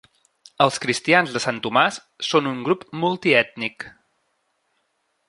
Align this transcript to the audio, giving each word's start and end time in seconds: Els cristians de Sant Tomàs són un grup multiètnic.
Els 0.63 0.79
cristians 0.85 1.35
de 1.35 1.41
Sant 1.43 1.59
Tomàs 1.67 1.99
són 2.29 2.49
un 2.53 2.63
grup 2.69 2.87
multiètnic. 3.05 3.87